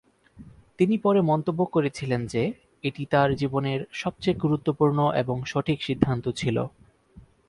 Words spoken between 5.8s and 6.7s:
সিদ্ধান্ত ছিল।